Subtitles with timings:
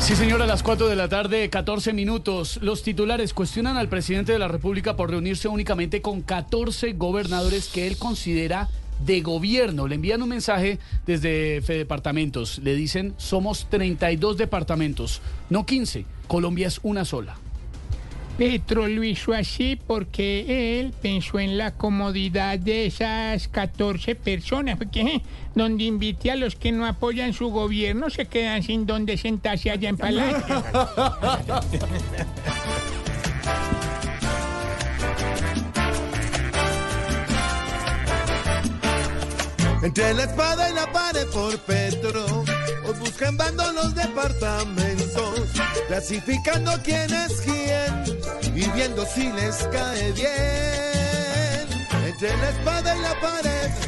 [0.00, 2.60] Sí, señora, a las 4 de la tarde, 14 minutos.
[2.62, 7.86] Los titulares cuestionan al presidente de la República por reunirse únicamente con 14 gobernadores que
[7.86, 8.68] él considera
[9.04, 9.86] de gobierno.
[9.86, 12.58] Le envían un mensaje desde Fedepartamentos.
[12.60, 15.20] Le dicen, somos 32 departamentos,
[15.50, 16.06] no 15.
[16.26, 17.36] Colombia es una sola.
[18.38, 25.00] Petro lo hizo así porque él pensó en la comodidad de esas 14 personas, porque
[25.00, 25.22] eh,
[25.56, 29.88] donde invite a los que no apoyan su gobierno se quedan sin donde sentarse allá
[29.88, 30.64] en Palacio.
[39.82, 42.44] Entre la espada y la pared por Petro,
[42.88, 45.40] os buscan bando los departamentos,
[45.88, 48.07] clasificando quién es quién
[48.88, 50.28] y viendo si les cae bien.
[52.06, 53.87] Entre la espada y la pared.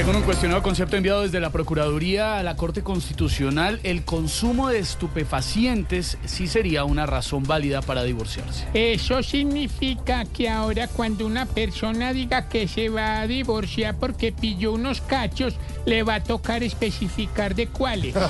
[0.00, 4.78] Según un cuestionado concepto enviado desde la Procuraduría a la Corte Constitucional, el consumo de
[4.78, 8.66] estupefacientes sí sería una razón válida para divorciarse.
[8.72, 14.72] Eso significa que ahora cuando una persona diga que se va a divorciar porque pilló
[14.72, 18.14] unos cachos, le va a tocar especificar de cuáles.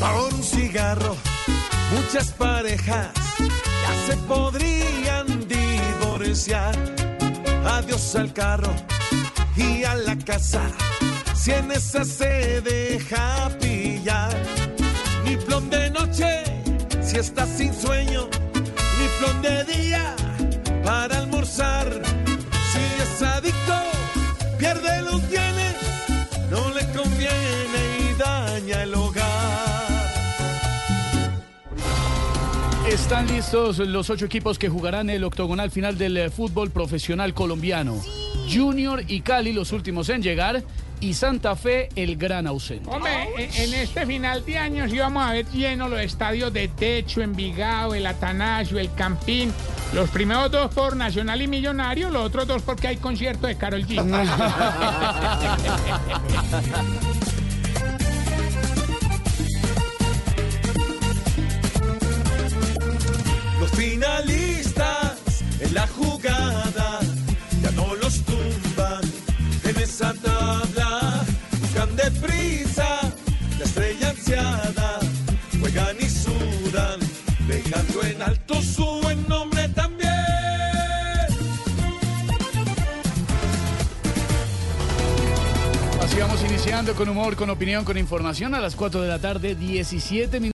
[0.00, 1.14] Por un cigarro,
[1.92, 6.74] muchas parejas ya se podrían divorciar.
[7.66, 8.74] Adiós al carro
[9.56, 10.62] y a la casa,
[11.34, 14.34] si en esa se deja pillar.
[15.24, 16.44] Ni plan de noche,
[17.02, 18.28] si estás sin sueño,
[18.98, 20.16] ni plan de día
[20.84, 21.86] para almorzar.
[22.72, 23.53] Si es adicto,
[32.94, 38.00] Están listos los ocho equipos que jugarán el octogonal final del eh, fútbol profesional colombiano.
[38.48, 40.62] Junior y Cali los últimos en llegar
[41.00, 42.88] y Santa Fe el gran ausente.
[42.88, 46.68] Hombre, en, en este final de año sí vamos a ver lleno los estadios de
[46.68, 49.52] Techo, Envigado, el Atanasio, el Campín.
[49.92, 53.84] Los primeros dos por Nacional y Millonario, los otros dos porque hay concierto de Carol
[53.84, 53.96] G.
[74.34, 74.98] ansiada,
[75.60, 77.00] juegan y sudan,
[77.46, 80.10] dejando en alto su buen nombre también.
[86.02, 89.54] Así vamos iniciando con humor, con opinión, con información a las 4 de la tarde,
[89.54, 90.42] 17 minutos.